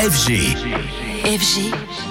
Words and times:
FG. 0.00 1.09
FG. 1.24 1.70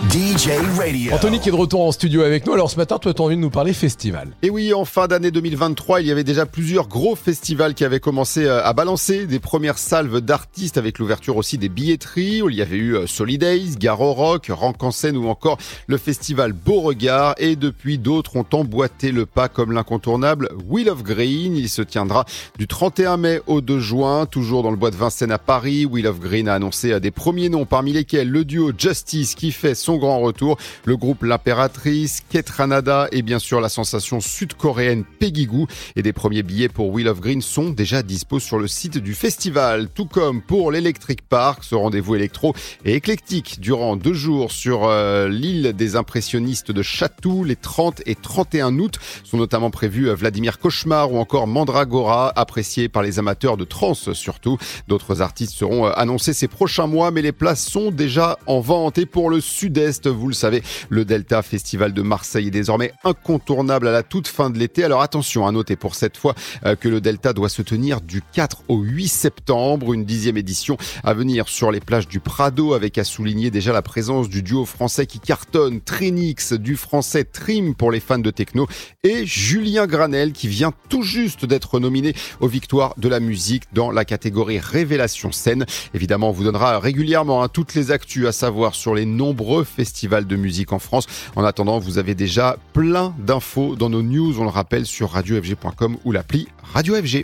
DJ 0.09 0.49
Radio. 0.77 1.13
Anthony 1.13 1.39
qui 1.39 1.49
est 1.49 1.51
de 1.51 1.57
retour 1.57 1.81
en 1.81 1.91
studio 1.91 2.21
avec 2.21 2.45
nous. 2.45 2.53
Alors 2.53 2.69
ce 2.69 2.77
matin, 2.77 2.99
toi, 2.99 3.13
tu 3.13 3.21
as 3.21 3.25
envie 3.25 3.35
de 3.35 3.41
nous 3.41 3.49
parler 3.49 3.73
festival. 3.73 4.29
Et 4.43 4.49
oui, 4.49 4.73
en 4.73 4.85
fin 4.85 5.07
d'année 5.07 5.31
2023, 5.31 6.01
il 6.01 6.07
y 6.07 6.11
avait 6.11 6.23
déjà 6.23 6.45
plusieurs 6.45 6.87
gros 6.87 7.15
festivals 7.15 7.73
qui 7.73 7.83
avaient 7.83 7.99
commencé 7.99 8.45
euh, 8.45 8.63
à 8.63 8.71
balancer 8.73 9.25
des 9.25 9.39
premières 9.39 9.77
salves 9.77 10.21
d'artistes 10.21 10.77
avec 10.77 10.99
l'ouverture 10.99 11.37
aussi 11.37 11.57
des 11.57 11.69
billetteries. 11.69 12.41
Il 12.47 12.55
y 12.55 12.61
avait 12.61 12.77
eu 12.77 12.95
euh, 12.95 13.07
Solidays, 13.07 13.75
Garo 13.77 14.13
Rock, 14.13 14.51
Rank 14.51 14.81
en 14.83 14.91
scène 14.91 15.17
ou 15.17 15.27
encore 15.27 15.57
le 15.87 15.97
festival 15.97 16.53
Beauregard. 16.53 17.35
Et 17.39 17.55
depuis, 17.55 17.97
d'autres 17.97 18.35
ont 18.35 18.45
emboîté 18.53 19.11
le 19.11 19.25
pas 19.25 19.49
comme 19.49 19.71
l'incontournable 19.71 20.49
Wheel 20.67 20.89
of 20.89 21.03
Green. 21.03 21.55
Il 21.55 21.69
se 21.69 21.81
tiendra 21.81 22.25
du 22.57 22.67
31 22.67 23.17
mai 23.17 23.41
au 23.47 23.61
2 23.61 23.79
juin, 23.79 24.25
toujours 24.25 24.63
dans 24.63 24.71
le 24.71 24.77
bois 24.77 24.91
de 24.91 24.97
Vincennes 24.97 25.31
à 25.31 25.39
Paris. 25.39 25.85
Wheel 25.85 26.07
of 26.07 26.19
Green 26.19 26.47
a 26.47 26.53
annoncé 26.53 26.93
euh, 26.93 26.99
des 26.99 27.11
premiers 27.11 27.49
noms 27.49 27.65
parmi 27.65 27.91
lesquels 27.91 28.29
le 28.29 28.45
duo 28.45 28.71
Justice 28.99 29.35
qui 29.35 29.53
fait 29.53 29.75
son 29.75 29.95
grand 29.95 30.19
retour, 30.19 30.57
le 30.83 30.97
groupe 30.97 31.23
L'Impératrice, 31.23 32.21
Ketranada 32.29 33.07
et 33.13 33.21
bien 33.21 33.39
sûr 33.39 33.61
la 33.61 33.69
sensation 33.69 34.19
sud-coréenne 34.19 35.05
Peggy 35.05 35.45
Goo. 35.45 35.67
Et 35.95 36.01
des 36.01 36.11
premiers 36.11 36.43
billets 36.43 36.67
pour 36.67 36.89
Wheel 36.89 37.07
of 37.07 37.21
Green 37.21 37.41
sont 37.41 37.69
déjà 37.69 38.03
dispos 38.03 38.39
sur 38.39 38.59
le 38.59 38.67
site 38.67 38.97
du 38.97 39.13
festival, 39.13 39.87
tout 39.87 40.05
comme 40.05 40.41
pour 40.41 40.69
l'Electric 40.69 41.21
Park, 41.21 41.63
ce 41.63 41.75
rendez-vous 41.75 42.15
électro 42.15 42.53
et 42.83 42.95
éclectique 42.95 43.61
durant 43.61 43.95
deux 43.95 44.13
jours 44.13 44.51
sur 44.51 44.83
euh, 44.83 45.29
l'île 45.29 45.71
des 45.77 45.95
impressionnistes 45.95 46.73
de 46.73 46.81
Chatou, 46.81 47.45
les 47.45 47.55
30 47.55 48.01
et 48.05 48.15
31 48.15 48.79
août 48.79 48.99
sont 49.23 49.37
notamment 49.37 49.71
prévus 49.71 50.09
euh, 50.09 50.15
Vladimir 50.15 50.59
Cauchemar 50.59 51.13
ou 51.13 51.19
encore 51.19 51.47
Mandragora, 51.47 52.33
appréciés 52.35 52.89
par 52.89 53.01
les 53.01 53.17
amateurs 53.17 53.55
de 53.55 53.63
trance 53.63 54.11
surtout. 54.11 54.57
D'autres 54.89 55.21
artistes 55.21 55.53
seront 55.53 55.87
euh, 55.87 55.91
annoncés 55.95 56.33
ces 56.33 56.49
prochains 56.49 56.87
mois, 56.87 57.11
mais 57.11 57.21
les 57.21 57.31
places 57.31 57.65
sont 57.65 57.91
déjà 57.91 58.37
en 58.45 58.59
vente. 58.59 58.88
Et 58.97 59.05
pour 59.05 59.29
le 59.29 59.41
sud-est, 59.41 60.07
vous 60.07 60.27
le 60.27 60.33
savez, 60.33 60.63
le 60.89 61.05
Delta 61.05 61.41
Festival 61.41 61.93
de 61.93 62.01
Marseille 62.01 62.47
est 62.47 62.51
désormais 62.51 62.91
incontournable 63.03 63.87
à 63.87 63.91
la 63.91 64.03
toute 64.03 64.27
fin 64.27 64.49
de 64.49 64.57
l'été. 64.57 64.83
Alors 64.83 65.01
attention 65.01 65.47
à 65.47 65.51
noter 65.51 65.75
pour 65.75 65.95
cette 65.95 66.17
fois 66.17 66.35
euh, 66.65 66.75
que 66.75 66.89
le 66.89 67.01
Delta 67.01 67.33
doit 67.33 67.49
se 67.49 67.61
tenir 67.61 68.01
du 68.01 68.21
4 68.21 68.63
au 68.67 68.79
8 68.79 69.07
septembre, 69.07 69.93
une 69.93 70.05
dixième 70.05 70.37
édition 70.37 70.77
à 71.03 71.13
venir 71.13 71.47
sur 71.47 71.71
les 71.71 71.79
plages 71.79 72.07
du 72.07 72.19
Prado 72.19 72.73
avec 72.73 72.97
à 72.97 73.03
souligner 73.03 73.51
déjà 73.51 73.73
la 73.73 73.81
présence 73.81 74.29
du 74.29 74.43
duo 74.43 74.65
français 74.65 75.05
qui 75.05 75.19
cartonne, 75.19 75.81
Trinix, 75.81 76.53
du 76.53 76.75
français 76.75 77.23
Trim 77.23 77.75
pour 77.75 77.91
les 77.91 77.99
fans 77.99 78.19
de 78.19 78.31
techno 78.31 78.67
et 79.03 79.25
Julien 79.25 79.87
Granel 79.87 80.31
qui 80.31 80.47
vient 80.47 80.73
tout 80.89 81.03
juste 81.03 81.45
d'être 81.45 81.79
nominé 81.79 82.13
aux 82.39 82.47
victoires 82.47 82.93
de 82.97 83.09
la 83.09 83.19
musique 83.19 83.63
dans 83.73 83.91
la 83.91 84.05
catégorie 84.05 84.59
Révélation 84.59 85.31
scène. 85.31 85.65
Évidemment, 85.93 86.29
on 86.29 86.33
vous 86.33 86.43
donnera 86.43 86.79
régulièrement 86.79 87.43
hein, 87.43 87.47
toutes 87.47 87.75
les 87.75 87.91
actus 87.91 88.25
à 88.27 88.31
savoir 88.31 88.75
sur 88.79 88.95
les 88.95 89.05
nombreux 89.05 89.63
festivals 89.63 90.25
de 90.25 90.35
musique 90.35 90.73
en 90.73 90.79
France. 90.79 91.05
En 91.35 91.43
attendant, 91.43 91.79
vous 91.79 91.97
avez 91.97 92.15
déjà 92.15 92.57
plein 92.73 93.13
d'infos 93.19 93.75
dans 93.75 93.89
nos 93.89 94.01
news, 94.01 94.39
on 94.39 94.43
le 94.43 94.49
rappelle, 94.49 94.85
sur 94.85 95.11
radiofg.com 95.11 95.97
ou 96.05 96.11
l'appli 96.11 96.47
Radio 96.73 96.95
FG. 96.95 97.17